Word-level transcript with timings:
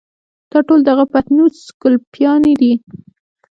دا 0.51 0.59
ټول 0.67 0.79
د 0.83 0.87
هغه 0.93 1.05
پټنوس 1.13 1.57
ګلپيانې 1.81 2.53
دي. 2.61 2.73